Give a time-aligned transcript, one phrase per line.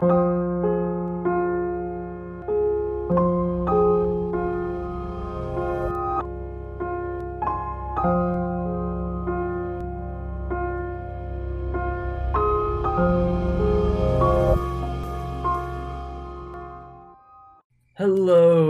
[0.00, 0.08] Hello,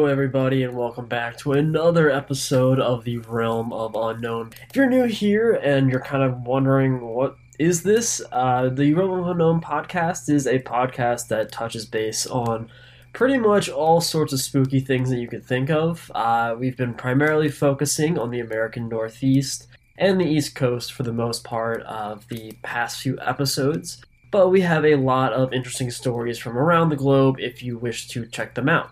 [0.06, 4.50] everybody, and welcome back to another episode of the Realm of Unknown.
[4.68, 9.20] If you're new here and you're kind of wondering what is this, uh, the Realm
[9.20, 12.70] of Unknown podcast is a podcast that touches base on
[13.12, 16.10] pretty much all sorts of spooky things that you could think of.
[16.14, 19.66] Uh, we've been primarily focusing on the American Northeast
[19.98, 24.62] and the East Coast for the most part of the past few episodes, but we
[24.62, 28.54] have a lot of interesting stories from around the globe if you wish to check
[28.54, 28.90] them out.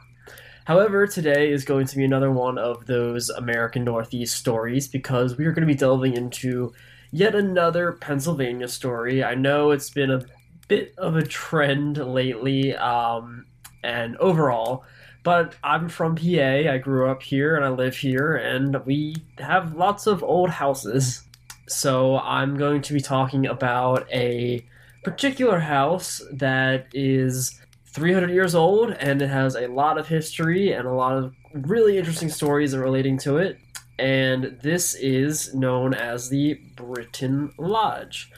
[0.66, 5.46] However, today is going to be another one of those American Northeast stories because we
[5.46, 6.74] are going to be delving into
[7.10, 9.24] yet another Pennsylvania story.
[9.24, 10.22] I know it's been a
[10.68, 13.46] bit of a trend lately um,
[13.82, 14.84] and overall,
[15.22, 16.70] but I'm from PA.
[16.70, 21.22] I grew up here and I live here, and we have lots of old houses.
[21.66, 24.64] So I'm going to be talking about a
[25.04, 30.86] particular house that is 300 years old and it has a lot of history and
[30.86, 33.58] a lot of really interesting stories relating to it.
[33.98, 38.30] And this is known as the Britton Lodge.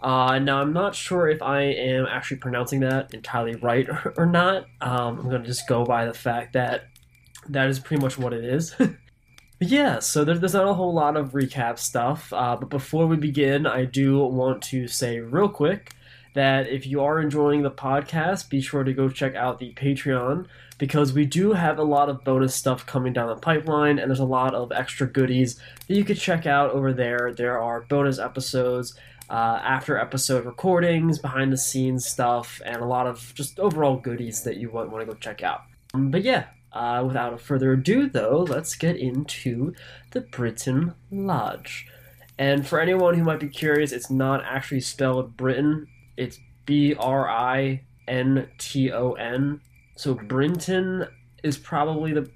[0.00, 4.26] Uh, now, I'm not sure if I am actually pronouncing that entirely right or, or
[4.26, 4.66] not.
[4.80, 6.86] Um, I'm going to just go by the fact that
[7.48, 8.74] that is pretty much what it is.
[9.60, 12.32] yeah, so there, there's not a whole lot of recap stuff.
[12.32, 15.92] Uh, but before we begin, I do want to say real quick
[16.34, 20.46] that if you are enjoying the podcast, be sure to go check out the Patreon
[20.82, 24.18] because we do have a lot of bonus stuff coming down the pipeline and there's
[24.18, 25.54] a lot of extra goodies
[25.86, 27.32] that you could check out over there.
[27.32, 28.98] There are bonus episodes,
[29.30, 34.42] uh, after episode recordings, behind the scenes stuff, and a lot of just overall goodies
[34.42, 35.60] that you want, want to go check out.
[35.94, 39.74] Um, but yeah, uh, without further ado, though, let's get into
[40.10, 41.86] the Britton Lodge.
[42.40, 45.86] And for anyone who might be curious, it's not actually spelled Britain
[46.16, 49.60] it's B R I N T O N.
[49.96, 51.06] So Brinton
[51.42, 52.30] is probably the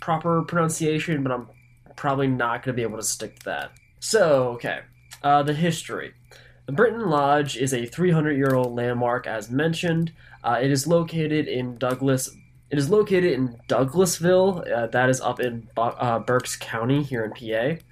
[0.00, 1.48] proper pronunciation, but I'm
[1.96, 3.72] probably not going to be able to stick to that.
[4.00, 4.80] So, okay,
[5.22, 6.14] uh, the history.
[6.66, 10.12] The Britton Lodge is a 300 year old landmark, as mentioned.
[10.42, 12.30] Uh, it is located in Douglas.
[12.70, 14.70] It is located in Douglassville.
[14.72, 17.82] Uh, that is up in uh, Berks County here in PA.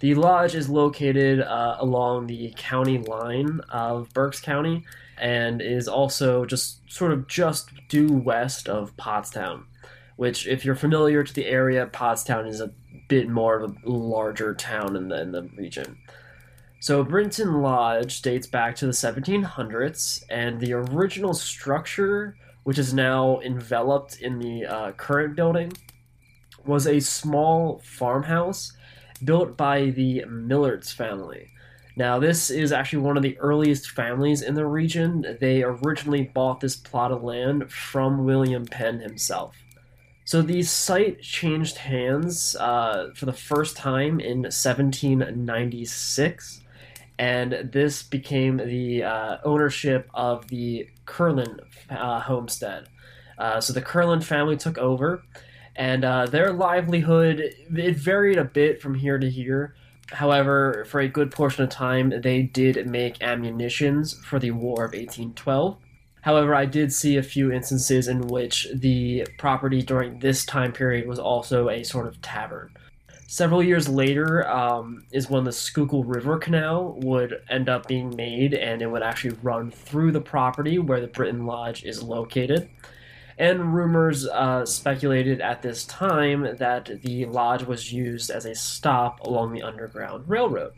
[0.00, 4.84] The lodge is located uh, along the county line of Berks County
[5.18, 9.64] and is also just sort of just due west of Pottstown,
[10.16, 12.72] which, if you're familiar to the area, Pottstown is a
[13.08, 15.98] bit more of a larger town in the, in the region.
[16.80, 23.40] So, Brinton Lodge dates back to the 1700s, and the original structure, which is now
[23.40, 25.72] enveloped in the uh, current building,
[26.66, 28.72] was a small farmhouse
[29.22, 31.50] built by the Millards family.
[31.96, 35.36] Now, this is actually one of the earliest families in the region.
[35.40, 39.54] They originally bought this plot of land from William Penn himself.
[40.24, 46.62] So the site changed hands uh, for the first time in 1796,
[47.18, 51.60] and this became the uh, ownership of the Curlin
[51.90, 52.86] uh, homestead.
[53.38, 55.22] Uh, so the Curlin family took over,
[55.76, 59.74] and uh, their livelihood it varied a bit from here to here.
[60.12, 64.92] However, for a good portion of time, they did make ammunitions for the War of
[64.92, 65.76] 1812.
[66.22, 71.06] However, I did see a few instances in which the property during this time period
[71.06, 72.70] was also a sort of tavern.
[73.26, 78.54] Several years later um, is when the Schuylkill River Canal would end up being made,
[78.54, 82.68] and it would actually run through the property where the Britton Lodge is located
[83.38, 89.20] and rumors uh, speculated at this time that the lodge was used as a stop
[89.20, 90.72] along the Underground Railroad.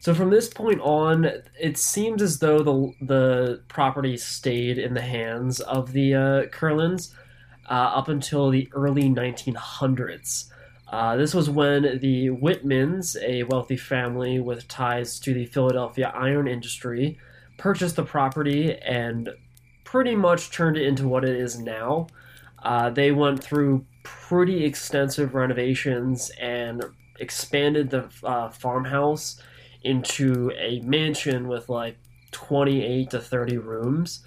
[0.00, 1.28] So from this point on,
[1.58, 7.12] it seems as though the the property stayed in the hands of the uh, Curlins
[7.68, 10.50] uh, up until the early 1900s.
[10.90, 16.48] Uh, this was when the Whitmans, a wealthy family with ties to the Philadelphia iron
[16.48, 17.18] industry,
[17.58, 19.28] purchased the property and
[19.90, 22.06] pretty much turned it into what it is now.
[22.62, 26.84] Uh, they went through pretty extensive renovations and
[27.20, 29.40] expanded the uh, farmhouse
[29.84, 31.96] into a mansion with like
[32.32, 34.20] 28 to 30 rooms.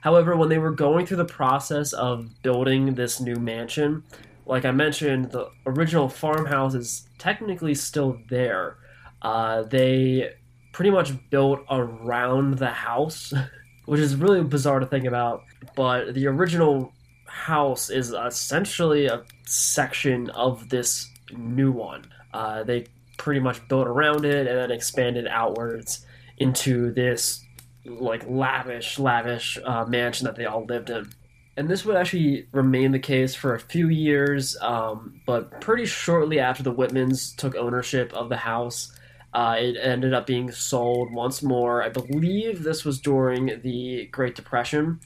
[0.00, 4.04] However, when they were going through the process of building this new mansion,
[4.46, 8.78] like I mentioned, the original farmhouse is technically still there.
[9.20, 10.32] Uh, they
[10.72, 13.34] pretty much built around the house
[13.86, 15.44] which is really bizarre to think about.
[15.76, 16.92] but the original
[17.26, 22.04] house is essentially a section of this new one.
[22.32, 22.86] Uh, they
[23.16, 26.06] pretty much built around it and then expanded outwards
[26.38, 27.44] into this
[27.84, 31.10] like lavish, lavish uh, mansion that they all lived in.
[31.56, 36.40] And this would actually remain the case for a few years, um, but pretty shortly
[36.40, 38.92] after the Whitmans took ownership of the house,
[39.34, 41.82] uh, it ended up being sold once more.
[41.82, 45.00] I believe this was during the Great Depression,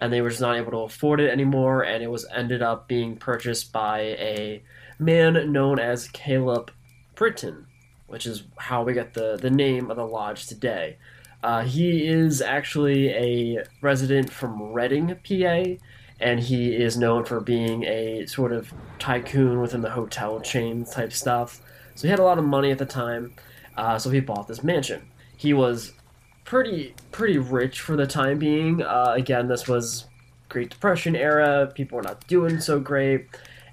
[0.00, 2.86] and they were just not able to afford it anymore, and it was ended up
[2.86, 4.62] being purchased by a
[5.00, 6.70] man known as Caleb
[7.16, 7.66] Britton,
[8.06, 10.96] which is how we get the, the name of the lodge today.
[11.42, 15.82] Uh, he is actually a resident from Reading, PA,
[16.20, 21.12] and he is known for being a sort of tycoon within the hotel chain type
[21.12, 21.60] stuff.
[21.96, 23.34] So he had a lot of money at the time.
[23.76, 25.02] Uh, so he bought this mansion.
[25.36, 25.92] He was
[26.44, 28.82] pretty pretty rich for the time being.
[28.82, 30.06] Uh, again, this was
[30.48, 31.70] Great Depression era.
[31.74, 33.26] People were not doing so great,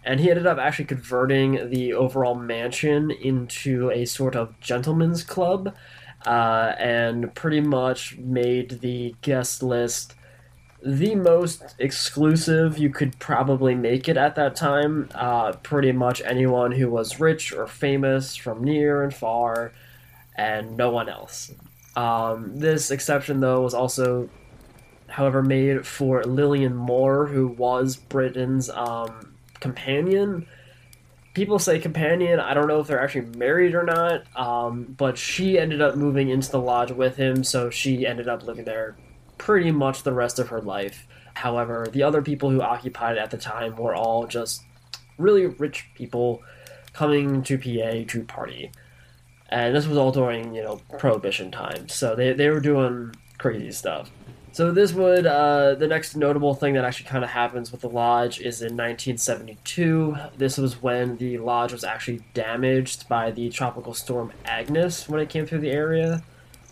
[0.04, 5.76] and he ended up actually converting the overall mansion into a sort of gentleman's club,
[6.26, 10.16] uh, and pretty much made the guest list
[10.82, 15.10] the most exclusive you could probably make it at that time.
[15.14, 19.74] Uh, pretty much anyone who was rich or famous from near and far
[20.40, 21.52] and no one else.
[21.98, 24.30] Um, this exception, though, was also,
[25.08, 30.48] however, made for Lillian Moore, who was Britain's um, companion.
[31.34, 32.40] People say companion.
[32.40, 36.30] I don't know if they're actually married or not, um, but she ended up moving
[36.30, 38.96] into the lodge with him, so she ended up living there
[39.38, 41.06] pretty much the rest of her life.
[41.34, 44.64] However, the other people who occupied it at the time were all just
[45.18, 46.42] really rich people
[46.94, 48.72] coming to PA to party
[49.50, 53.72] and this was all during you know prohibition times so they, they were doing crazy
[53.72, 54.12] stuff.
[54.52, 57.90] So this would uh, the next notable thing that actually kind of happens with the
[57.90, 63.94] lodge is in 1972 this was when the lodge was actually damaged by the tropical
[63.94, 66.24] storm agnes when it came through the area.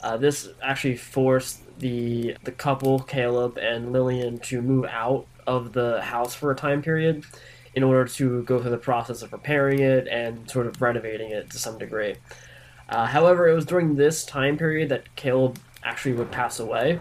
[0.03, 6.01] Uh, this actually forced the the couple caleb and lillian to move out of the
[6.01, 7.23] house for a time period
[7.75, 11.49] in order to go through the process of repairing it and sort of renovating it
[11.49, 12.15] to some degree
[12.89, 16.99] uh, however, it was during this time period that Caleb actually would pass away.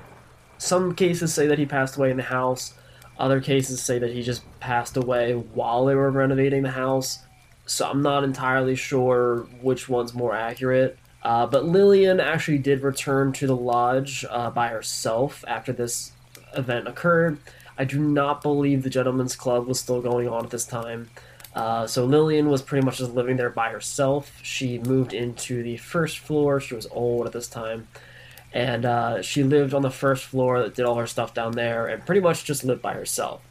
[0.58, 2.74] Some cases say that he passed away in the house.
[3.18, 7.20] Other cases say that he just passed away while they were renovating the house.
[7.66, 10.98] So I'm not entirely sure which one's more accurate.
[11.22, 16.12] Uh, but Lillian actually did return to the lodge uh, by herself after this
[16.56, 17.38] event occurred.
[17.78, 21.10] I do not believe the Gentlemen's Club was still going on at this time.
[21.56, 24.38] Uh, so Lillian was pretty much just living there by herself.
[24.42, 26.60] She moved into the first floor.
[26.60, 27.88] She was old at this time.
[28.52, 32.04] And uh, she lived on the first floor, did all her stuff down there, and
[32.04, 33.42] pretty much just lived by herself.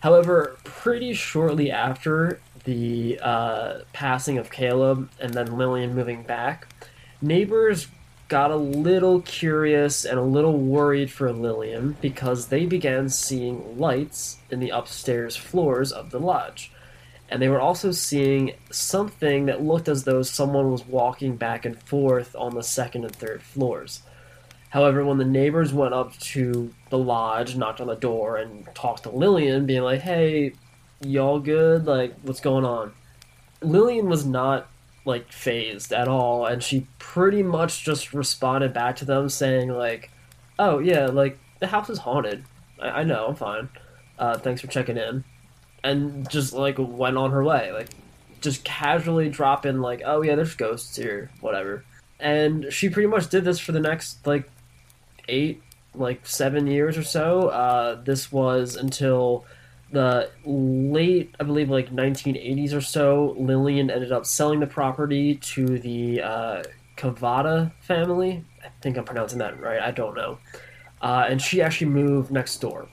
[0.00, 6.68] However, pretty shortly after the uh, passing of Caleb and then Lillian moving back,
[7.22, 7.88] neighbors
[8.28, 14.38] got a little curious and a little worried for Lillian because they began seeing lights
[14.50, 16.70] in the upstairs floors of the lodge
[17.30, 21.80] and they were also seeing something that looked as though someone was walking back and
[21.82, 24.02] forth on the second and third floors.
[24.70, 29.04] However, when the neighbors went up to the lodge, knocked on the door, and talked
[29.04, 30.52] to Lillian, being like, hey,
[31.00, 31.86] y'all good?
[31.86, 32.92] Like, what's going on?
[33.62, 34.68] Lillian was not,
[35.04, 40.10] like, phased at all, and she pretty much just responded back to them saying, like,
[40.58, 42.44] oh, yeah, like, the house is haunted.
[42.80, 43.68] I, I know, I'm fine.
[44.18, 45.24] Uh, thanks for checking in
[45.84, 47.90] and just like went on her way, like
[48.40, 51.84] just casually drop in like, oh yeah, there's ghosts here, whatever.
[52.18, 54.50] And she pretty much did this for the next like
[55.28, 55.62] eight,
[55.94, 57.48] like seven years or so.
[57.48, 59.44] Uh, this was until
[59.92, 63.36] the late, I believe, like 1980s or so.
[63.38, 66.62] Lillian ended up selling the property to the uh,
[66.96, 68.42] Cavada family.
[68.64, 69.80] I think I'm pronouncing that right.
[69.80, 70.38] I don't know.
[71.02, 72.88] Uh, and she actually moved next door.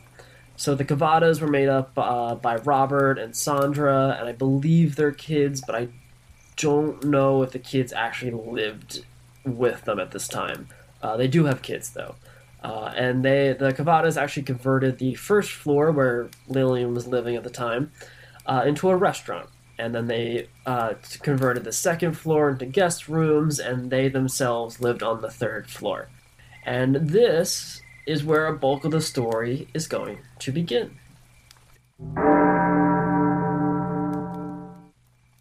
[0.62, 5.12] So the Cavadas were made up uh, by Robert and Sandra, and I believe they're
[5.12, 5.88] kids, but I
[6.56, 9.04] don't know if the kids actually lived
[9.44, 10.68] with them at this time.
[11.02, 12.14] Uh, they do have kids though,
[12.62, 17.44] uh, and they the Cavadas actually converted the first floor where Lillian was living at
[17.44, 17.92] the time
[18.46, 19.50] uh, into a restaurant,
[19.80, 25.02] and then they uh, converted the second floor into guest rooms, and they themselves lived
[25.02, 26.10] on the third floor.
[26.64, 30.98] And this is where a bulk of the story is going to begin.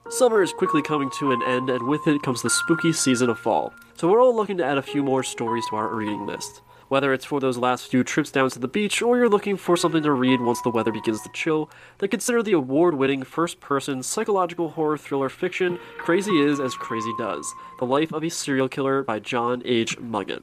[0.09, 3.39] Summer is quickly coming to an end, and with it comes the spooky season of
[3.39, 3.73] fall.
[3.95, 6.63] So we're all looking to add a few more stories to our reading list.
[6.89, 9.77] Whether it's for those last few trips down to the beach or you're looking for
[9.77, 13.61] something to read once the weather begins to chill, then consider the award winning first
[13.61, 18.69] person psychological horror thriller fiction Crazy Is as Crazy Does The Life of a Serial
[18.69, 19.97] Killer by John H.
[19.99, 20.43] Mudgett.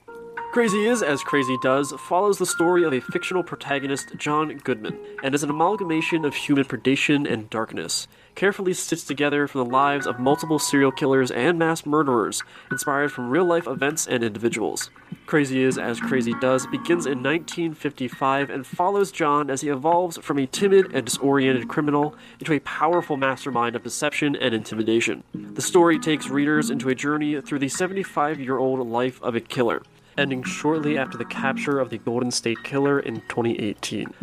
[0.52, 5.36] Crazy Is as Crazy Does follows the story of a fictional protagonist, John Goodman, and
[5.36, 10.20] is an amalgamation of human predation and darkness carefully stitched together from the lives of
[10.20, 14.92] multiple serial killers and mass murderers, inspired from real life events and individuals.
[15.26, 20.38] Crazy Is as Crazy Does begins in 1955 and follows John as he evolves from
[20.38, 25.24] a timid and disoriented criminal into a powerful mastermind of deception and intimidation.
[25.34, 29.42] The story takes readers into a journey through the 75 year old life of a
[29.42, 29.82] killer,
[30.18, 34.14] ending shortly after the capture of the Golden State Killer in 2018.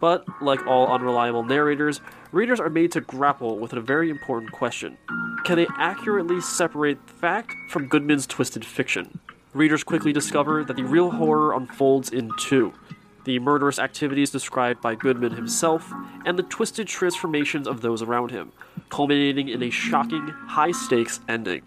[0.00, 2.00] But, like all unreliable narrators,
[2.30, 4.96] readers are made to grapple with a very important question
[5.44, 9.18] Can they accurately separate fact from Goodman's twisted fiction?
[9.54, 12.72] Readers quickly discover that the real horror unfolds in two
[13.28, 15.92] the murderous activities described by Goodman himself,
[16.24, 18.52] and the twisted transformations of those around him,
[18.88, 21.60] culminating in a shocking, high stakes ending.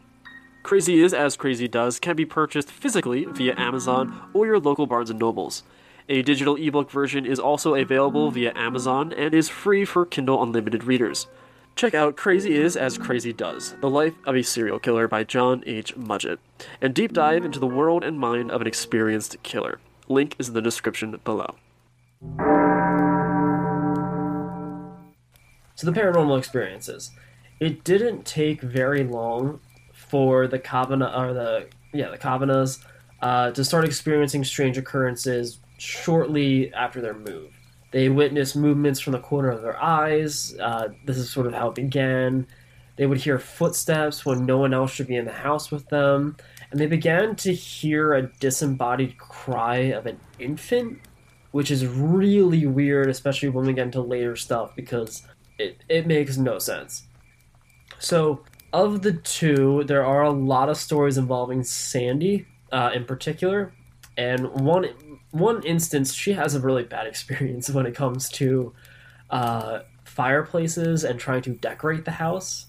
[0.64, 5.12] Crazy Is As Crazy Does can be purchased physically via Amazon or your local Barnes
[5.14, 5.64] & Nobles.
[6.08, 10.84] A digital ebook version is also available via Amazon and is free for Kindle Unlimited
[10.84, 11.28] readers.
[11.76, 15.64] Check out Crazy Is As Crazy Does The Life of a Serial Killer by John
[15.66, 15.96] H.
[15.96, 16.38] Mudgett,
[16.80, 19.80] and deep dive into the world and mind of an experienced killer.
[20.08, 21.56] Link is in the description below.
[25.76, 27.12] So, the paranormal experiences.
[27.60, 29.60] It didn't take very long
[30.12, 32.84] for the Kavana, or the, yeah, the Kavanas
[33.22, 37.52] uh, to start experiencing strange occurrences shortly after their move.
[37.92, 40.56] They witnessed movements from the corner of their eyes.
[40.60, 42.48] Uh, this is sort of how it began.
[42.98, 46.38] They would hear footsteps when no one else should be in the house with them.
[46.70, 51.00] And they began to hear a disembodied cry of an infant,
[51.52, 55.24] which is really weird, especially when we get into later stuff, because
[55.58, 57.04] it, it makes no sense.
[58.00, 63.74] So, of the two, there are a lot of stories involving Sandy uh, in particular.
[64.18, 64.88] And one
[65.32, 68.74] one instance, she has a really bad experience when it comes to
[69.30, 72.68] uh, fireplaces and trying to decorate the house.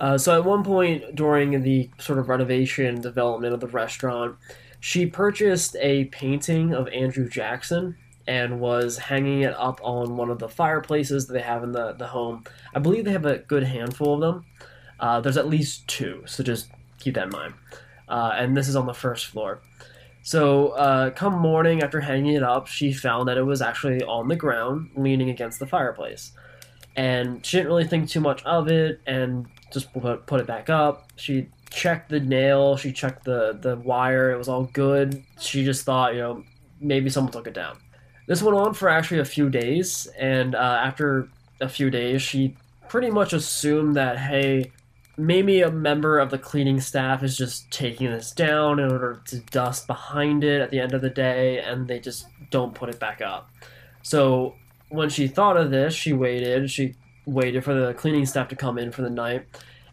[0.00, 4.36] Uh, so at one point during the sort of renovation development of the restaurant,
[4.80, 10.38] she purchased a painting of Andrew Jackson and was hanging it up on one of
[10.38, 12.42] the fireplaces that they have in the, the home.
[12.74, 14.46] I believe they have a good handful of them.
[15.00, 17.54] Uh, there's at least two, so just keep that in mind.
[18.08, 19.60] Uh, and this is on the first floor.
[20.22, 24.28] So, uh, come morning after hanging it up, she found that it was actually on
[24.28, 26.32] the ground, leaning against the fireplace.
[26.96, 30.70] And she didn't really think too much of it and just put, put it back
[30.70, 31.12] up.
[31.16, 35.22] She checked the nail, she checked the, the wire, it was all good.
[35.40, 36.44] She just thought, you know,
[36.80, 37.78] maybe someone took it down.
[38.26, 41.28] This went on for actually a few days, and uh, after
[41.60, 42.56] a few days, she
[42.88, 44.72] pretty much assumed that, hey,
[45.16, 49.38] maybe a member of the cleaning staff is just taking this down in order to
[49.38, 52.98] dust behind it at the end of the day and they just don't put it
[52.98, 53.48] back up.
[54.02, 54.54] So
[54.88, 56.70] when she thought of this, she waited.
[56.70, 56.94] She
[57.26, 59.46] waited for the cleaning staff to come in for the night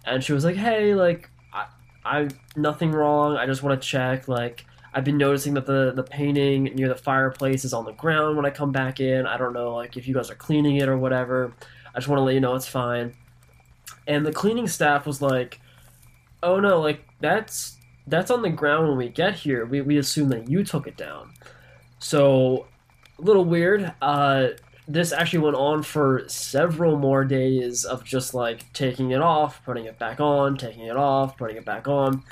[0.05, 1.67] and she was like, "Hey, like I
[2.03, 3.37] I nothing wrong.
[3.37, 6.95] I just want to check like I've been noticing that the the painting near the
[6.95, 9.25] fireplace is on the ground when I come back in.
[9.25, 11.53] I don't know like if you guys are cleaning it or whatever.
[11.93, 13.15] I just want to let you know it's fine."
[14.07, 15.59] And the cleaning staff was like,
[16.43, 17.77] "Oh no, like that's
[18.07, 19.65] that's on the ground when we get here.
[19.65, 21.33] We we assume that you took it down."
[21.99, 22.67] So,
[23.19, 23.93] a little weird.
[24.01, 24.49] Uh,
[24.87, 29.85] this actually went on for several more days of just like taking it off, putting
[29.85, 32.23] it back on, taking it off, putting it back on.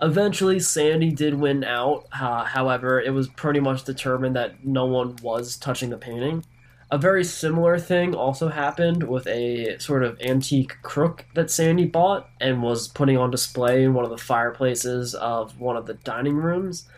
[0.00, 2.06] Eventually, Sandy did win out.
[2.12, 6.44] Uh, however, it was pretty much determined that no one was touching the painting.
[6.90, 12.30] A very similar thing also happened with a sort of antique crook that Sandy bought
[12.40, 16.36] and was putting on display in one of the fireplaces of one of the dining
[16.36, 16.88] rooms.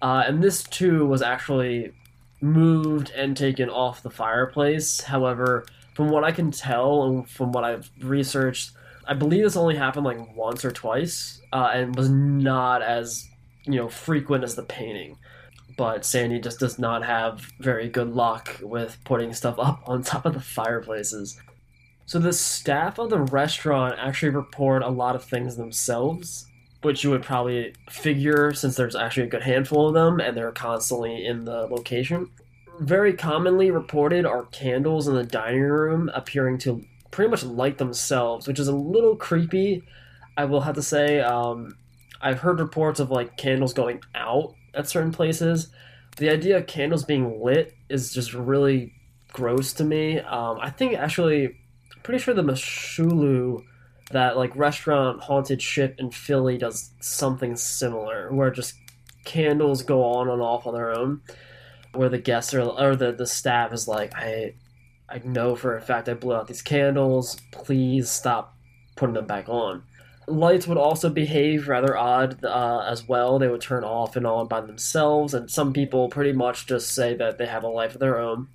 [0.00, 1.92] Uh, and this too was actually
[2.40, 5.02] moved and taken off the fireplace.
[5.02, 8.70] However, from what I can tell and from what I've researched,
[9.06, 13.28] I believe this only happened like once or twice uh, and was not as
[13.64, 15.18] you know frequent as the painting
[15.76, 20.24] but Sandy just does not have very good luck with putting stuff up on top
[20.24, 21.38] of the fireplaces.
[22.06, 26.46] So the staff of the restaurant actually report a lot of things themselves,
[26.82, 30.52] which you would probably figure since there's actually a good handful of them and they're
[30.52, 32.30] constantly in the location.
[32.78, 38.46] Very commonly reported are candles in the dining room appearing to pretty much light themselves,
[38.46, 39.82] which is a little creepy.
[40.36, 41.76] I will have to say, um,
[42.20, 45.70] I've heard reports of like candles going out at certain places,
[46.16, 48.94] The idea of candles being lit is just really
[49.32, 50.18] gross to me.
[50.20, 51.56] Um, I think actually,
[52.02, 53.62] pretty sure the Moshulu,
[54.12, 58.74] that like restaurant haunted ship in Philly, does something similar where just
[59.24, 61.20] candles go on and off on their own,
[61.92, 64.54] where the guests are or the the staff is like, I,
[65.08, 67.36] I know for a fact I blew out these candles.
[67.52, 68.56] Please stop
[68.96, 69.82] putting them back on.
[70.28, 73.38] Lights would also behave rather odd uh, as well.
[73.38, 77.14] They would turn off and on by themselves, and some people pretty much just say
[77.14, 78.48] that they have a life of their own.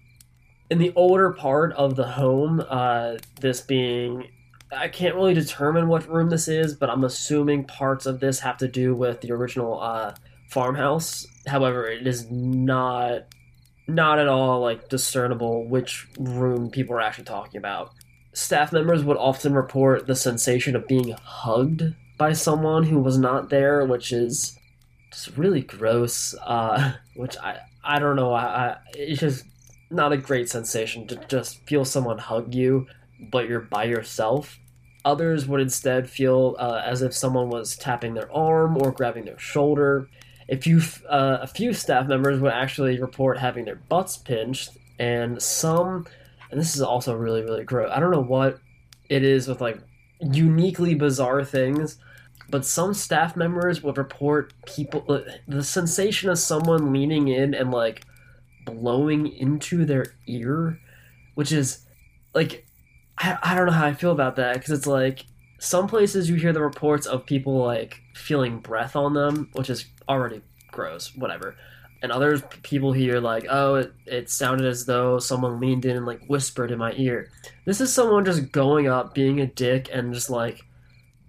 [0.69, 4.27] In the older part of the home, uh, this being
[4.75, 8.57] I can't really determine what room this is, but I'm assuming parts of this have
[8.57, 10.15] to do with the original uh,
[10.49, 11.27] farmhouse.
[11.45, 13.23] However, it is not
[13.87, 17.91] not at all like discernible which room people are actually talking about
[18.33, 21.83] staff members would often report the sensation of being hugged
[22.17, 24.57] by someone who was not there, which is
[25.11, 26.35] just really gross.
[26.45, 28.33] Uh, which I I don't know.
[28.33, 29.45] I, I, it's just
[29.89, 32.87] not a great sensation to just feel someone hug you,
[33.31, 34.59] but you're by yourself.
[35.03, 39.39] Others would instead feel uh, as if someone was tapping their arm or grabbing their
[39.39, 40.07] shoulder.
[40.47, 45.41] A few, uh, a few staff members would actually report having their butts pinched, and
[45.41, 46.05] some
[46.51, 47.89] and this is also really really gross.
[47.93, 48.59] I don't know what
[49.09, 49.79] it is with like
[50.19, 51.97] uniquely bizarre things,
[52.49, 57.71] but some staff members would report people uh, the sensation of someone leaning in and
[57.71, 58.03] like
[58.65, 60.79] blowing into their ear,
[61.35, 61.85] which is
[62.33, 62.65] like
[63.17, 65.25] I, I don't know how I feel about that because it's like
[65.59, 69.85] some places you hear the reports of people like feeling breath on them, which is
[70.09, 70.41] already
[70.71, 71.55] gross, whatever
[72.01, 76.05] and other people hear like, oh, it, it sounded as though someone leaned in and
[76.05, 77.29] like whispered in my ear.
[77.65, 80.61] This is someone just going up, being a dick, and just like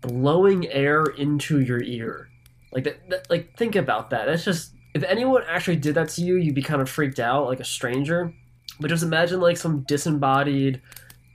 [0.00, 2.28] blowing air into your ear.
[2.72, 4.26] Like that, that like think about that.
[4.26, 7.46] That's just if anyone actually did that to you, you'd be kind of freaked out,
[7.46, 8.32] like a stranger.
[8.80, 10.80] But just imagine like some disembodied,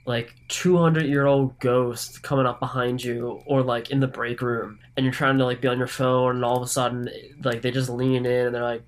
[0.04, 4.80] like 200 year old ghost coming up behind you, or like in the break room,
[4.96, 7.08] and you're trying to like be on your phone, and all of a sudden,
[7.44, 8.82] like they just lean in and they're like,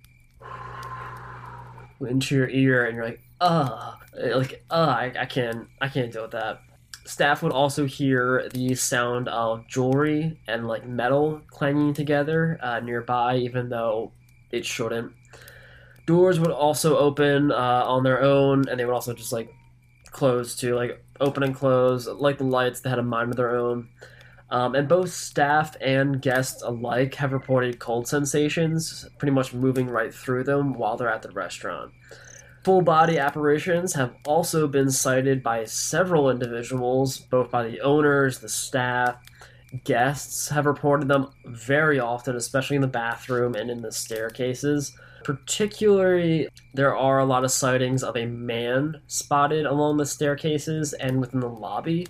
[2.00, 3.94] into your ear and you're like, uh
[4.34, 6.60] like uh I, I can't I can't deal with that.
[7.06, 13.36] Staff would also hear the sound of jewelry and like metal clanging together uh, nearby,
[13.36, 14.12] even though
[14.52, 15.12] it shouldn't.
[16.06, 19.52] Doors would also open uh, on their own, and they would also just like
[20.10, 22.80] close too, like open and close, like the lights.
[22.80, 23.88] that had a mind of their own.
[24.50, 30.12] Um, and both staff and guests alike have reported cold sensations, pretty much moving right
[30.12, 31.92] through them while they're at the restaurant.
[32.64, 38.48] Full body apparitions have also been cited by several individuals, both by the owners, the
[38.48, 39.16] staff,
[39.84, 44.96] guests have reported them very often, especially in the bathroom and in the staircases.
[45.24, 51.20] Particularly, there are a lot of sightings of a man spotted along the staircases and
[51.20, 52.06] within the lobby.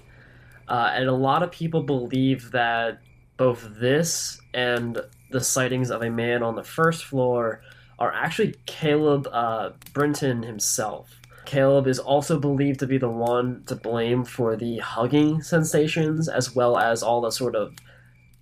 [0.71, 3.01] Uh, and a lot of people believe that
[3.37, 7.61] both this and the sightings of a man on the first floor
[7.99, 11.11] are actually Caleb uh, Brinton himself.
[11.45, 16.55] Caleb is also believed to be the one to blame for the hugging sensations as
[16.55, 17.75] well as all the sort of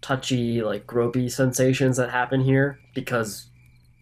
[0.02, 3.48] touchy, like gropey sensations that happen here because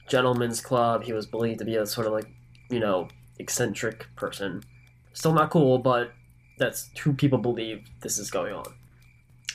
[0.08, 2.28] Gentlemen's Club, he was believed to be a sort of like,
[2.70, 3.06] you know,
[3.38, 4.64] eccentric person.
[5.12, 6.10] Still not cool, but
[6.58, 8.74] that's who people believe this is going on.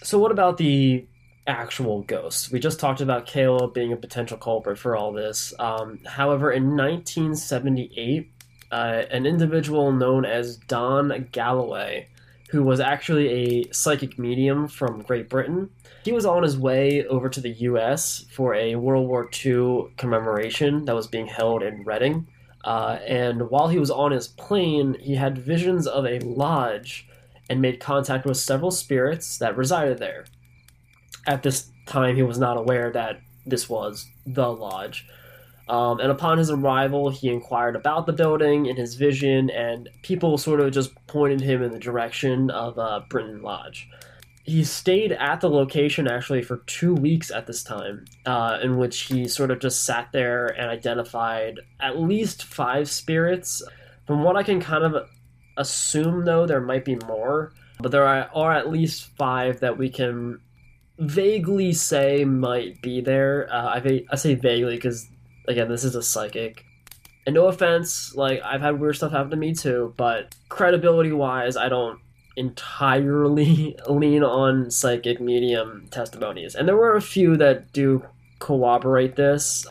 [0.03, 1.05] So, what about the
[1.47, 2.51] actual ghosts?
[2.51, 5.53] We just talked about Caleb being a potential culprit for all this.
[5.59, 8.31] Um, however, in 1978,
[8.71, 12.07] uh, an individual known as Don Galloway,
[12.49, 15.69] who was actually a psychic medium from Great Britain,
[16.03, 18.25] he was on his way over to the U.S.
[18.31, 22.27] for a World War II commemoration that was being held in Reading.
[22.63, 27.07] Uh, and while he was on his plane, he had visions of a lodge
[27.49, 30.25] and made contact with several spirits that resided there.
[31.27, 35.07] At this time, he was not aware that this was the lodge.
[35.67, 40.37] Um, and upon his arrival, he inquired about the building in his vision, and people
[40.37, 43.87] sort of just pointed him in the direction of uh, Brinton Lodge
[44.43, 49.01] he stayed at the location actually for two weeks at this time, uh, in which
[49.01, 53.61] he sort of just sat there and identified at least five spirits.
[54.07, 55.07] From what I can kind of
[55.57, 59.89] assume, though, there might be more, but there are, are at least five that we
[59.89, 60.39] can
[60.97, 63.47] vaguely say might be there.
[63.51, 65.07] Uh, I, I say vaguely because,
[65.47, 66.65] again, this is a psychic.
[67.27, 71.55] And no offense, like, I've had weird stuff happen to me too, but credibility wise,
[71.55, 71.99] I don't
[72.41, 76.55] entirely lean on psychic medium testimonies.
[76.55, 78.03] And there were a few that do
[78.39, 79.65] corroborate this,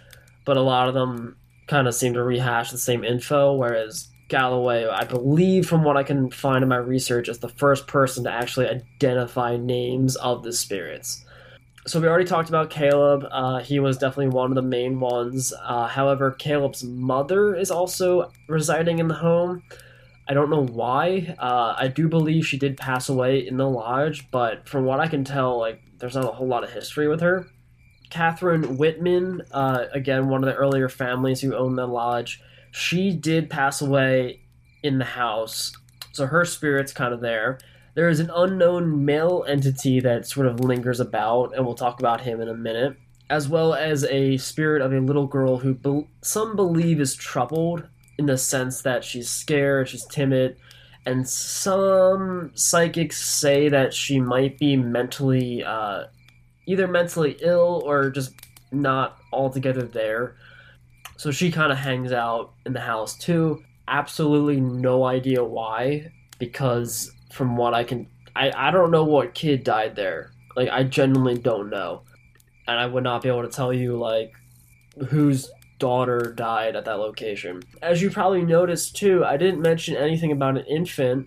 [0.44, 4.86] but a lot of them kind of seem to rehash the same info, whereas Galloway,
[4.86, 8.30] I believe, from what I can find in my research, is the first person to
[8.30, 11.24] actually identify names of the spirits.
[11.86, 13.26] So we already talked about Caleb.
[13.30, 15.52] Uh, he was definitely one of the main ones.
[15.64, 19.62] Uh, however, Caleb's mother is also residing in the home.
[20.30, 21.34] I don't know why.
[21.40, 25.08] Uh, I do believe she did pass away in the lodge, but from what I
[25.08, 27.48] can tell, like there's not a whole lot of history with her.
[28.10, 32.40] Catherine Whitman, uh, again one of the earlier families who owned the lodge,
[32.70, 34.42] she did pass away
[34.84, 35.72] in the house,
[36.12, 37.58] so her spirit's kind of there.
[37.96, 42.20] There is an unknown male entity that sort of lingers about, and we'll talk about
[42.20, 42.96] him in a minute,
[43.28, 47.88] as well as a spirit of a little girl who be- some believe is troubled
[48.20, 50.54] in the sense that she's scared, she's timid,
[51.06, 56.04] and some psychics say that she might be mentally, uh,
[56.66, 58.34] either mentally ill or just
[58.70, 60.36] not altogether there.
[61.16, 63.64] So she kind of hangs out in the house too.
[63.88, 68.06] Absolutely no idea why, because from what I can,
[68.36, 70.32] I, I don't know what kid died there.
[70.56, 72.02] Like, I genuinely don't know.
[72.68, 74.34] And I would not be able to tell you, like,
[75.08, 77.62] whose daughter died at that location.
[77.82, 81.26] As you probably noticed too, I didn't mention anything about an infant,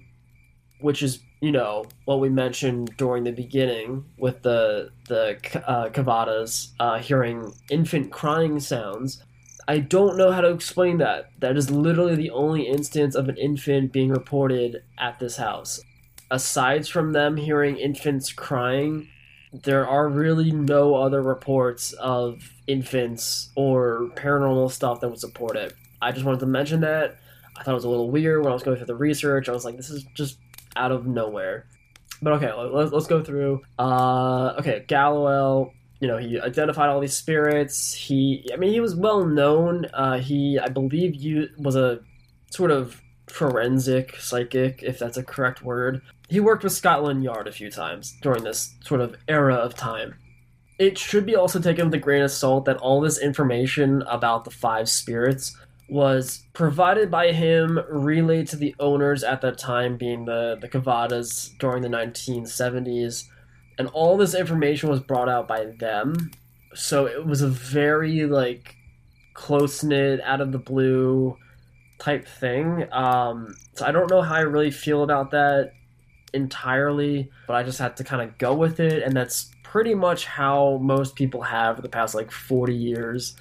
[0.80, 5.38] which is you know what we mentioned during the beginning with the the
[5.68, 9.22] uh, Cavadas uh, hearing infant crying sounds.
[9.68, 11.32] I don't know how to explain that.
[11.40, 15.82] That is literally the only instance of an infant being reported at this house.
[16.30, 19.08] Aside from them hearing infants crying,
[19.54, 25.74] there are really no other reports of infants or paranormal stuff that would support it.
[26.02, 27.20] I just wanted to mention that.
[27.56, 29.48] I thought it was a little weird when I was going through the research.
[29.48, 30.38] I was like, this is just
[30.76, 31.68] out of nowhere.
[32.22, 33.62] But okay, let's, let's go through.
[33.78, 37.94] Uh, okay, Galloway, you know, he identified all these spirits.
[37.94, 39.86] He, I mean, he was well known.
[39.94, 42.00] Uh, he, I believe, you was a
[42.50, 43.00] sort of
[43.34, 46.02] forensic psychic, if that's a correct word.
[46.30, 50.16] He worked with Scotland Yard a few times during this sort of era of time.
[50.78, 54.46] It should be also taken with a grain of salt that all this information about
[54.46, 55.58] the five spirits
[55.90, 61.58] was provided by him, relayed to the owners at that time, being the, the Cavadas
[61.58, 63.26] during the 1970s,
[63.80, 66.32] and all this information was brought out by them.
[66.76, 68.76] So it was a very, like,
[69.34, 71.38] close knit, out of the blue
[72.04, 72.86] type thing.
[72.92, 75.72] Um, so I don't know how I really feel about that
[76.34, 80.26] entirely, but I just had to kind of go with it, and that's pretty much
[80.26, 83.36] how most people have the past like 40 years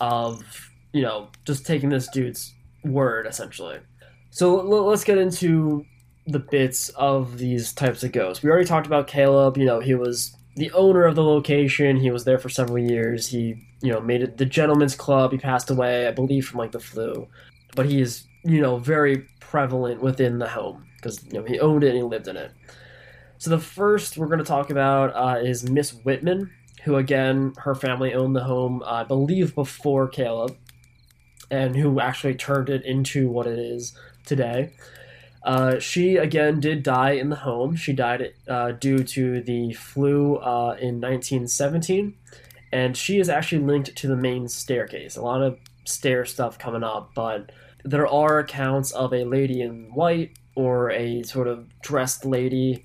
[0.00, 3.78] of, you know, just taking this dude's word essentially.
[4.30, 5.84] So let's get into
[6.26, 8.42] the bits of these types of ghosts.
[8.42, 11.96] We already talked about Caleb, you know, he was the owner of the location.
[11.96, 13.28] He was there for several years.
[13.28, 15.32] He, you know, made it the gentleman's club.
[15.32, 17.28] He passed away, I believe, from like the flu.
[17.74, 21.82] But he is, you know, very prevalent within the home because you know he owned
[21.82, 22.52] it and he lived in it.
[23.38, 26.50] So the first we're going to talk about uh, is Miss Whitman,
[26.84, 30.56] who again her family owned the home, I believe, before Caleb,
[31.50, 34.72] and who actually turned it into what it is today.
[35.42, 37.74] Uh, she again did die in the home.
[37.74, 42.14] She died uh, due to the flu uh, in 1917,
[42.72, 45.16] and she is actually linked to the main staircase.
[45.16, 47.50] A lot of stair stuff coming up, but
[47.84, 52.84] there are accounts of a lady in white or a sort of dressed lady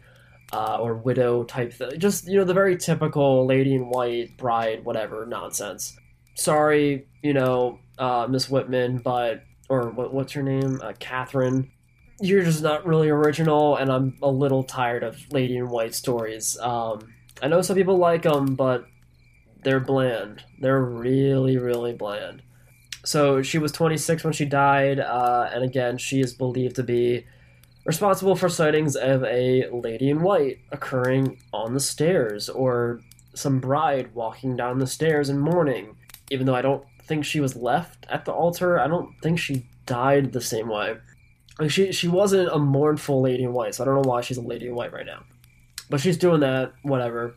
[0.53, 1.99] uh, or widow type thing.
[1.99, 5.97] Just, you know, the very typical lady in white, bride, whatever nonsense.
[6.35, 10.79] Sorry, you know, uh, Miss Whitman, but, or what, what's her name?
[10.81, 11.71] Uh, Catherine.
[12.21, 16.57] You're just not really original, and I'm a little tired of lady in white stories.
[16.61, 18.85] Um, I know some people like them, but
[19.63, 20.43] they're bland.
[20.61, 22.41] They're really, really bland.
[23.05, 27.25] So she was 26 when she died, uh, and again, she is believed to be
[27.85, 32.99] responsible for sightings of a lady in white occurring on the stairs, or
[33.35, 35.95] some bride walking down the stairs in mourning.
[36.31, 39.67] Even though I don't think she was left at the altar, I don't think she
[39.85, 40.97] died the same way.
[41.59, 44.37] Like she she wasn't a mournful lady in white, so I don't know why she's
[44.37, 45.23] a lady in white right now.
[45.89, 47.35] But she's doing that, whatever.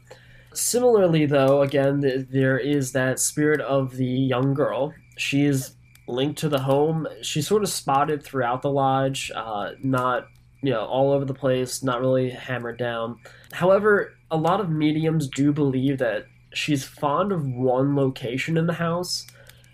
[0.54, 4.94] Similarly, though, again, there is that spirit of the young girl.
[5.18, 5.72] She is
[6.06, 7.06] linked to the home.
[7.22, 10.28] She's sort of spotted throughout the lodge, uh, not
[10.62, 13.18] you know, all over the place, not really hammered down.
[13.52, 18.72] However, a lot of mediums do believe that she's fond of one location in the
[18.72, 19.26] house,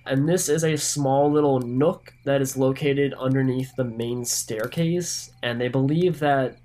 [0.07, 5.61] and this is a small little nook that is located underneath the main staircase, and
[5.61, 6.59] they believe that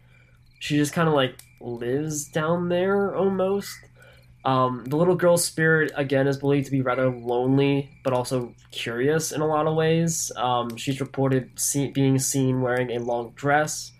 [0.59, 3.73] she just kind of like lives down there almost.
[4.45, 9.31] Um, the little girl's spirit, again, is believed to be rather lonely, but also curious
[9.31, 10.31] in a lot of ways.
[10.35, 13.91] Um, she's reported see- being seen wearing a long dress,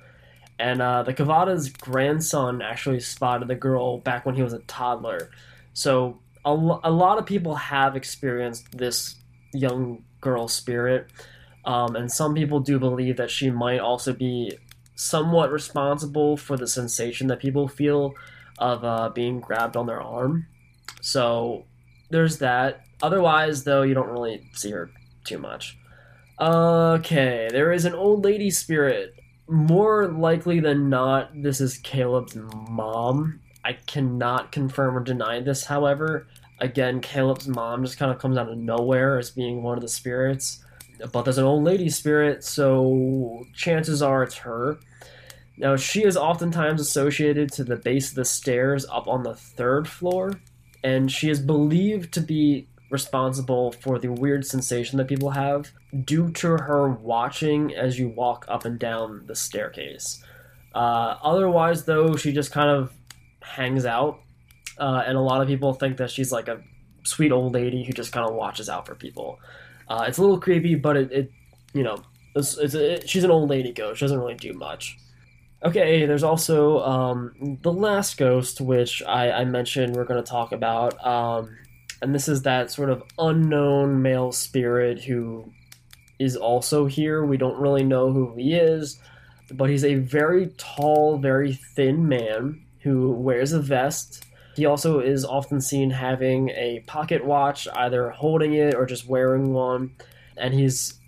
[0.58, 5.30] and uh, the Kavada's grandson actually spotted the girl back when he was a toddler.
[5.74, 9.16] So a, lo- a lot of people have experienced this
[9.54, 11.08] young girl spirit,
[11.66, 14.58] um, and some people do believe that she might also be
[14.96, 18.14] somewhat responsible for the sensation that people feel
[18.60, 20.46] of uh, being grabbed on their arm.
[21.02, 21.66] So
[22.10, 22.82] there's that.
[23.02, 24.92] Otherwise, though, you don't really see her
[25.24, 25.78] too much.
[26.40, 29.16] Okay, there is an old lady spirit.
[29.48, 32.38] More likely than not, this is Caleb's
[32.70, 33.40] mom.
[33.64, 36.28] I cannot confirm or deny this, however.
[36.60, 39.90] Again, Caleb's mom just kind of comes out of nowhere as being one of the
[39.90, 40.64] spirits.
[41.12, 44.78] But there's an old lady spirit, so chances are it's her.
[45.60, 49.90] Now, she is oftentimes associated to the base of the stairs up on the third
[49.90, 50.40] floor,
[50.86, 55.72] and she is believed to be responsible for the weird sensation that people have
[56.06, 60.24] due to her watching as you walk up and down the staircase.
[60.74, 62.94] Uh, otherwise, though, she just kind of
[63.42, 64.22] hangs out,
[64.78, 66.62] uh, and a lot of people think that she's like a
[67.04, 69.40] sweet old lady who just kind of watches out for people.
[69.90, 71.32] Uh, it's a little creepy, but it, it
[71.74, 72.02] you know,
[72.34, 74.00] it's, it's it, she's an old lady ghost.
[74.00, 74.98] She doesn't really do much.
[75.62, 80.54] Okay, there's also um, the last ghost, which I, I mentioned we're going to talk
[80.54, 81.06] about.
[81.06, 81.58] Um,
[82.02, 85.52] and this is that sort of unknown male spirit who
[86.18, 87.26] is also here.
[87.26, 89.00] We don't really know who he is,
[89.52, 94.24] but he's a very tall, very thin man who wears a vest.
[94.56, 99.52] He also is often seen having a pocket watch, either holding it or just wearing
[99.54, 99.92] one.
[100.38, 101.00] And he's,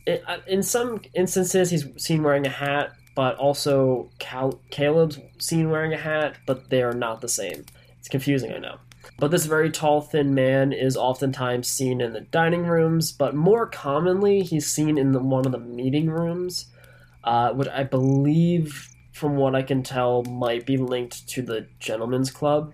[0.45, 5.97] in some instances, he's seen wearing a hat, but also Cal- Caleb's seen wearing a
[5.97, 7.67] hat, but they are not the same.
[7.99, 8.77] It's confusing, I know.
[9.19, 13.67] But this very tall, thin man is oftentimes seen in the dining rooms, but more
[13.67, 16.65] commonly, he's seen in the, one of the meeting rooms,
[17.23, 22.31] uh, which I believe, from what I can tell, might be linked to the Gentlemen's
[22.31, 22.73] Club.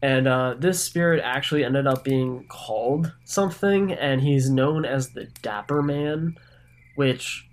[0.00, 5.24] And uh, this spirit actually ended up being called something, and he's known as the
[5.42, 6.36] Dapper Man,
[6.94, 7.48] which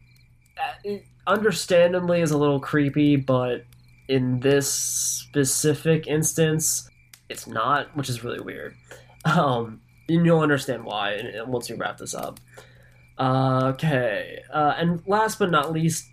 [1.28, 3.66] understandably is a little creepy, but
[4.08, 6.90] in this specific instance,
[7.30, 8.76] it's not, which is really weird.
[9.26, 12.40] Um, and you'll understand why once you wrap this up.
[13.18, 16.06] Uh, okay, uh, and last but not least,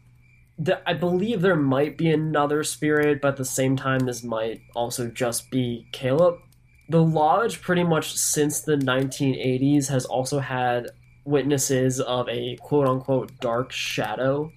[0.86, 5.08] I believe there might be another spirit, but at the same time, this might also
[5.08, 6.38] just be Caleb.
[6.88, 10.88] The lodge, pretty much since the 1980s, has also had
[11.26, 14.52] witnesses of a quote unquote dark shadow.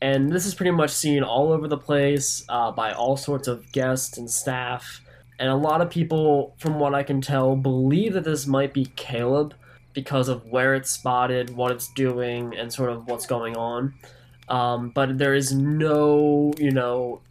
[0.00, 3.70] And this is pretty much seen all over the place uh, by all sorts of
[3.72, 5.00] guests and staff.
[5.38, 8.86] And a lot of people, from what I can tell, believe that this might be
[8.96, 9.54] Caleb
[9.92, 13.94] because of where it's spotted, what it's doing, and sort of what's going on.
[14.48, 17.22] Um, but there is no, you know,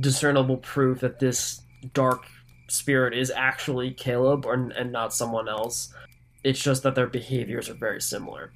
[0.00, 1.62] discernible proof that this
[1.94, 2.26] dark
[2.68, 5.92] spirit is actually Caleb or, and not someone else.
[6.44, 8.52] It's just that their behaviors are very similar.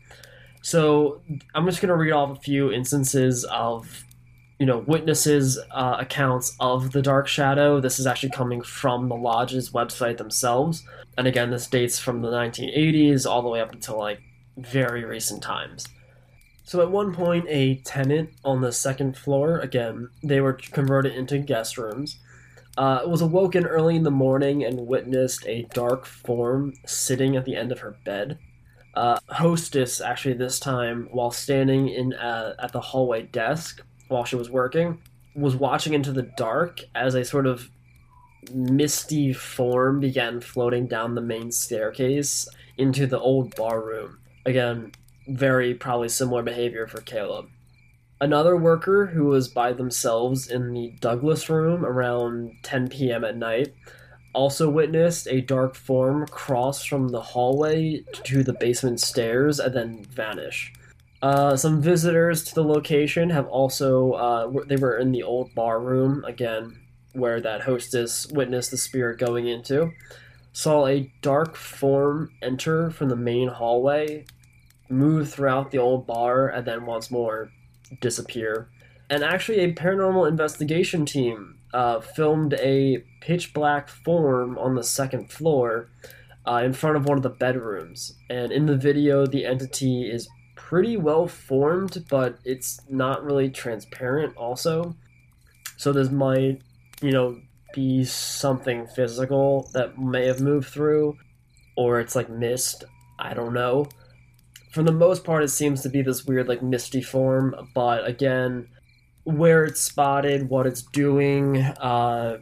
[0.63, 1.23] So
[1.55, 4.05] I'm just going to read off a few instances of
[4.59, 7.81] you know witnesses uh, accounts of the dark shadow.
[7.81, 10.85] This is actually coming from the lodge's website themselves.
[11.17, 14.21] And again this dates from the 1980s all the way up until like
[14.59, 15.89] very recent times.
[16.65, 21.39] So at one point a tenant on the second floor again they were converted into
[21.39, 22.19] guest rooms
[22.77, 27.57] uh, was awoken early in the morning and witnessed a dark form sitting at the
[27.57, 28.39] end of her bed
[28.95, 34.37] uh, hostess actually this time while standing in uh, at the hallway desk while she
[34.37, 35.01] was working
[35.35, 37.71] was watching into the dark as a sort of
[38.53, 44.19] misty form began floating down the main staircase into the old bar room.
[44.47, 44.93] Again,
[45.29, 47.49] very probably similar behavior for Caleb.
[48.23, 53.25] Another worker who was by themselves in the Douglas room around 10 p.m.
[53.25, 53.73] at night
[54.35, 60.05] also witnessed a dark form cross from the hallway to the basement stairs and then
[60.05, 60.73] vanish.
[61.23, 65.81] Uh, some visitors to the location have also uh, they were in the old bar
[65.81, 66.79] room again,
[67.15, 69.91] where that hostess witnessed the spirit going into.
[70.53, 74.25] Saw a dark form enter from the main hallway,
[74.89, 77.51] move throughout the old bar, and then once more
[78.01, 78.69] disappear.
[79.09, 85.33] And actually, a paranormal investigation team uh, filmed a pitch black form on the second
[85.33, 85.89] floor
[86.47, 88.15] uh, in front of one of the bedrooms.
[88.29, 94.37] And in the video, the entity is pretty well formed, but it's not really transparent
[94.37, 94.95] also.
[95.77, 96.63] So this might,
[97.03, 97.41] you know,
[97.75, 101.17] be something physical that may have moved through,
[101.77, 102.85] or it's like mist.
[103.19, 103.87] I don't know.
[104.71, 108.69] For the most part, it seems to be this weird, like, misty form, but again,
[109.25, 112.39] where it's spotted, what it's doing, uh,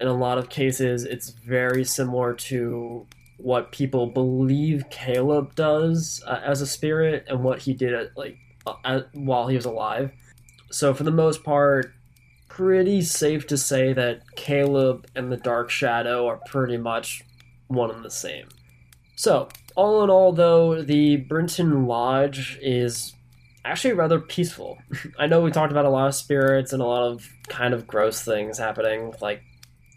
[0.00, 3.06] in a lot of cases, it's very similar to
[3.38, 8.36] what people believe Caleb does uh, as a spirit and what he did at, like
[8.66, 10.10] uh, while he was alive.
[10.70, 11.92] So for the most part,
[12.48, 17.22] pretty safe to say that Caleb and the Dark Shadow are pretty much
[17.68, 18.48] one and the same.
[19.16, 23.14] So, all in all, though, the Brinton Lodge is
[23.64, 24.78] actually rather peaceful.
[25.18, 27.86] I know we talked about a lot of spirits and a lot of kind of
[27.86, 29.42] gross things happening, like,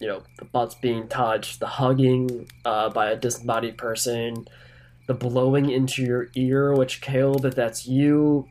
[0.02, 4.48] you know, the butts being touched, the hugging uh, by a disembodied person,
[5.08, 8.48] the blowing into your ear, which, Caleb, if that's you,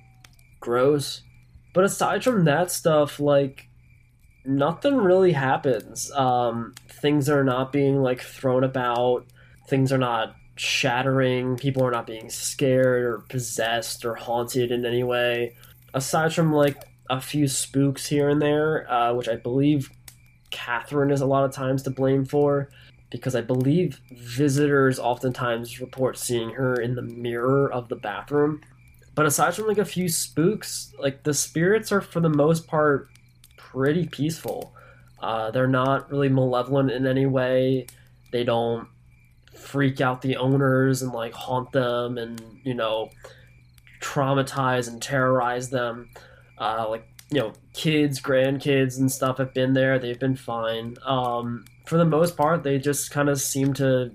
[0.60, 1.22] gross.
[1.74, 3.68] But aside from that stuff, like,
[4.44, 6.10] nothing really happens.
[6.12, 9.26] Um, things are not being like thrown about.
[9.68, 11.56] Things are not shattering.
[11.56, 15.56] People are not being scared or possessed or haunted in any way.
[15.94, 19.90] Aside from like a few spooks here and there, uh, which I believe
[20.50, 22.70] Catherine is a lot of times to blame for,
[23.10, 28.60] because I believe visitors oftentimes report seeing her in the mirror of the bathroom.
[29.14, 33.08] But aside from like a few spooks, like the spirits are for the most part
[33.56, 34.74] pretty peaceful.
[35.20, 37.86] Uh, they're not really malevolent in any way.
[38.30, 38.88] They don't
[39.58, 43.10] freak out the owners and like haunt them and you know
[44.00, 46.10] traumatize and terrorize them.
[46.58, 49.98] Uh, like you know, kids, grandkids, and stuff have been there.
[49.98, 50.96] They've been fine.
[51.04, 54.12] Um, for the most part, they just kind of seem to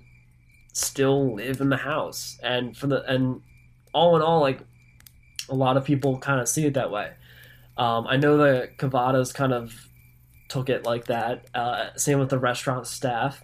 [0.73, 3.41] still live in the house, and for the and
[3.93, 4.62] all in all, like
[5.49, 7.12] a lot of people kind of see it that way.
[7.77, 9.88] Um, I know the Cavadas kind of
[10.47, 11.45] took it like that.
[11.53, 13.43] Uh, same with the restaurant staff.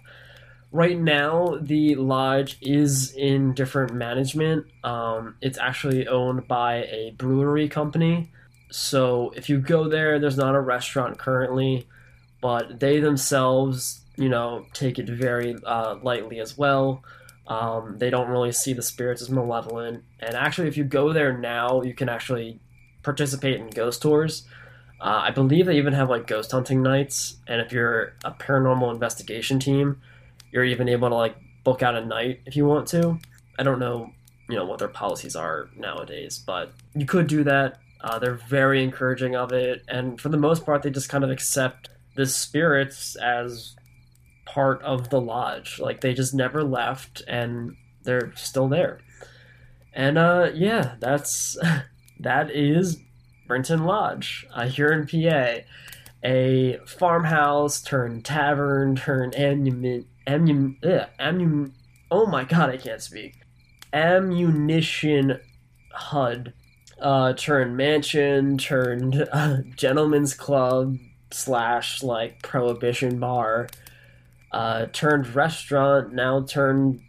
[0.72, 4.66] Right now, the lodge is in different management.
[4.84, 8.30] Um, it's actually owned by a brewery company.
[8.70, 11.88] So if you go there, there's not a restaurant currently,
[12.40, 17.02] but they themselves, you know, take it very uh, lightly as well.
[17.48, 20.04] Um, they don't really see the spirits as malevolent.
[20.20, 22.60] And actually, if you go there now, you can actually
[23.02, 24.44] participate in ghost tours.
[25.00, 28.92] Uh, I believe they even have like ghost hunting nights, and if you're a paranormal
[28.92, 30.00] investigation team,
[30.52, 33.18] you're even able to like book out a night if you want to.
[33.58, 34.10] I don't know,
[34.48, 37.78] you know, what their policies are nowadays, but you could do that.
[38.00, 41.30] Uh, they're very encouraging of it, and for the most part, they just kind of
[41.30, 43.76] accept the spirits as
[44.46, 45.78] part of the lodge.
[45.78, 49.00] Like they just never left, and they're still there.
[49.92, 51.58] And uh, yeah, that's
[52.20, 52.98] that is
[53.46, 55.64] Brinton Lodge uh, here in PA.
[56.22, 60.04] A farmhouse turned tavern turned ammun,
[60.38, 61.72] ammun, ugh,
[62.10, 63.34] oh my god, I can't speak.
[63.92, 65.40] Ammunition
[65.92, 66.52] HUD
[67.00, 70.96] uh, turned mansion turned uh, gentleman's club
[71.32, 73.68] slash like prohibition bar
[74.52, 77.00] uh, turned restaurant now turned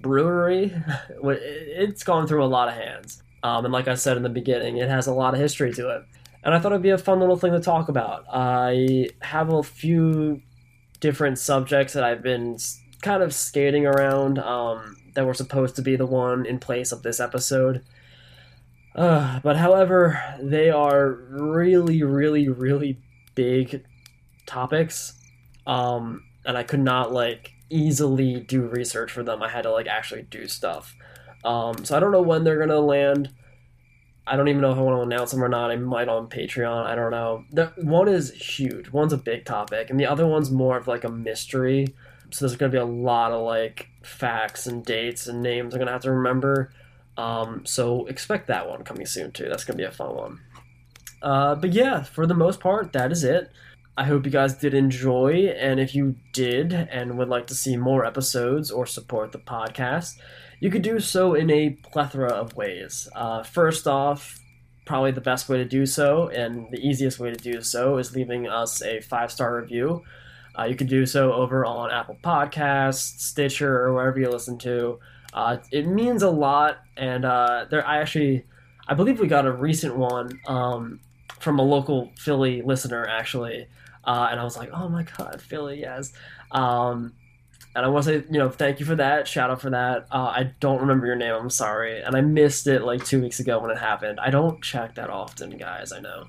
[0.00, 0.72] brewery
[1.24, 4.78] it's gone through a lot of hands um, and like I said in the beginning,
[4.78, 6.02] it has a lot of history to it.
[6.42, 8.24] And I thought it'd be a fun little thing to talk about.
[8.32, 10.40] I have a few
[11.04, 12.56] different subjects that I've been
[13.02, 17.02] kind of skating around um, that were supposed to be the one in place of
[17.02, 17.84] this episode.
[18.94, 22.98] Uh, but however, they are really, really, really
[23.34, 23.84] big
[24.46, 25.20] topics.
[25.66, 29.42] Um, and I could not like easily do research for them.
[29.42, 30.96] I had to like actually do stuff.
[31.44, 33.28] Um, so I don't know when they're gonna land.
[34.26, 35.70] I don't even know if I want to announce them or not.
[35.70, 36.86] I might on Patreon.
[36.86, 37.44] I don't know.
[37.50, 38.90] The, one is huge.
[38.90, 41.94] One's a big topic, and the other one's more of like a mystery.
[42.30, 45.92] So there's gonna be a lot of like facts and dates and names I'm gonna
[45.92, 46.72] have to remember.
[47.16, 49.48] Um, so expect that one coming soon too.
[49.48, 50.40] That's gonna be a fun one.
[51.22, 53.50] Uh, but yeah, for the most part, that is it.
[53.96, 57.76] I hope you guys did enjoy, and if you did and would like to see
[57.76, 60.18] more episodes or support the podcast,
[60.60, 63.08] you could do so in a plethora of ways.
[63.14, 64.40] Uh, first off,
[64.84, 68.14] probably the best way to do so and the easiest way to do so is
[68.14, 70.02] leaving us a five star review.
[70.58, 75.00] Uh, you can do so over on Apple Podcasts, Stitcher, or wherever you listen to.
[75.32, 78.46] Uh, it means a lot, and uh, there I actually,
[78.86, 81.00] I believe we got a recent one um,
[81.40, 83.66] from a local Philly listener actually,
[84.04, 86.12] uh, and I was like, oh my god, Philly, yes.
[86.52, 87.14] Um,
[87.74, 89.26] and I want to say, you know, thank you for that.
[89.26, 90.06] Shout out for that.
[90.10, 91.34] Uh, I don't remember your name.
[91.34, 94.20] I'm sorry, and I missed it like two weeks ago when it happened.
[94.20, 95.92] I don't check that often, guys.
[95.92, 96.26] I know.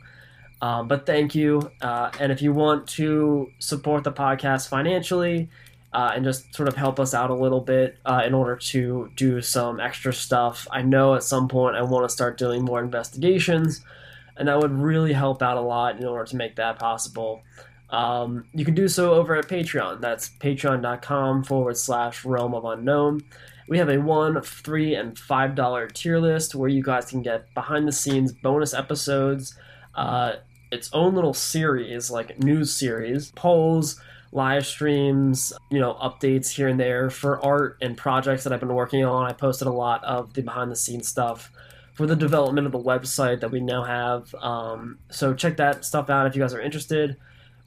[0.62, 1.72] Um, but thank you.
[1.82, 5.50] Uh, and if you want to support the podcast financially
[5.93, 9.12] uh, and just sort of help us out a little bit uh, in order to
[9.16, 12.82] do some extra stuff, I know at some point I want to start doing more
[12.82, 13.84] investigations,
[14.38, 17.43] and that would really help out a lot in order to make that possible.
[17.89, 20.01] Um, you can do so over at Patreon.
[20.01, 23.21] That's patreon.com forward slash realm of unknown.
[23.67, 27.53] We have a one, three, and five dollar tier list where you guys can get
[27.53, 29.57] behind the scenes bonus episodes,
[29.95, 30.33] uh,
[30.71, 33.99] its own little series, like news series, polls,
[34.31, 38.73] live streams, you know, updates here and there for art and projects that I've been
[38.73, 39.25] working on.
[39.25, 41.51] I posted a lot of the behind the scenes stuff
[41.93, 44.36] for the development of the website that we now have.
[44.36, 47.15] Um, so check that stuff out if you guys are interested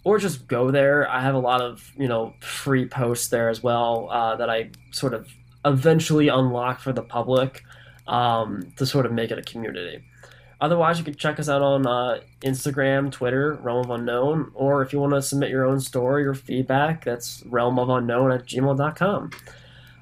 [0.05, 1.09] or just go there.
[1.09, 4.71] I have a lot of you know free posts there as well uh, that I
[4.91, 5.29] sort of
[5.65, 7.63] eventually unlock for the public
[8.07, 10.03] um, to sort of make it a community.
[10.61, 14.93] Otherwise, you can check us out on uh, Instagram, Twitter, Realm of Unknown, or if
[14.93, 19.31] you want to submit your own story or feedback, that's realmofunknown at gmail.com.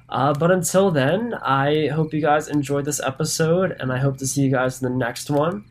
[0.09, 4.27] Uh, but until then, I hope you guys enjoyed this episode, and I hope to
[4.27, 5.65] see you guys in the next one.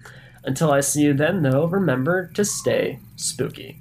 [0.44, 3.80] Until I see you then, though, remember to stay spooky.